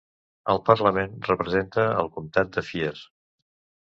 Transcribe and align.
Al 0.53 0.61
parlament 0.69 1.13
representa 1.29 1.85
al 1.99 2.11
Comtat 2.17 2.53
de 2.57 2.65
Fier. 2.71 2.95